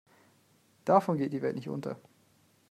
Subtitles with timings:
[0.83, 1.95] Davon geht die Welt nicht unter.